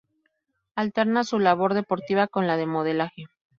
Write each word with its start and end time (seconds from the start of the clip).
Alterna 0.75 1.23
su 1.23 1.37
labor 1.37 1.75
deportiva 1.75 2.25
con 2.27 2.47
la 2.47 2.57
de 2.57 2.65
modelaje. 2.65 3.25